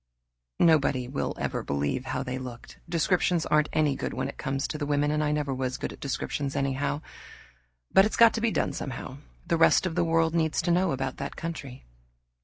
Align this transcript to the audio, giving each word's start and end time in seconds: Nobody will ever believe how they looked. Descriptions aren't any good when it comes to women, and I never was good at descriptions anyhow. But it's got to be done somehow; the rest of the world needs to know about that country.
Nobody 0.59 1.07
will 1.07 1.35
ever 1.37 1.61
believe 1.61 2.05
how 2.05 2.23
they 2.23 2.39
looked. 2.39 2.79
Descriptions 2.89 3.45
aren't 3.45 3.69
any 3.71 3.95
good 3.95 4.15
when 4.15 4.27
it 4.29 4.37
comes 4.39 4.67
to 4.67 4.83
women, 4.83 5.11
and 5.11 5.23
I 5.23 5.31
never 5.31 5.53
was 5.53 5.77
good 5.77 5.93
at 5.93 5.99
descriptions 5.99 6.55
anyhow. 6.55 7.03
But 7.91 8.05
it's 8.05 8.17
got 8.17 8.33
to 8.33 8.41
be 8.41 8.49
done 8.49 8.73
somehow; 8.73 9.19
the 9.45 9.57
rest 9.57 9.85
of 9.85 9.93
the 9.93 10.03
world 10.03 10.33
needs 10.33 10.59
to 10.63 10.71
know 10.71 10.91
about 10.91 11.17
that 11.17 11.35
country. 11.35 11.85